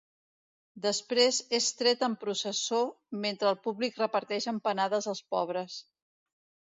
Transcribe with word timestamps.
Després 0.83 1.41
és 1.57 1.67
tret 1.81 2.05
en 2.07 2.15
processó 2.23 2.79
mentre 3.25 3.51
el 3.51 3.59
públic 3.67 3.99
reparteix 4.01 4.49
empanades 4.53 5.09
als 5.13 5.23
pobres. 5.35 5.77